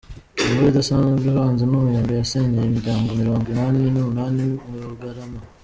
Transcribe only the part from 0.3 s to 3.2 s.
Imvura Idasanzwe ivanze n’umuyaga yasenyeye imiryango